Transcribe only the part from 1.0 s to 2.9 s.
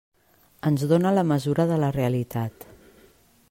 la mesura de la realitat.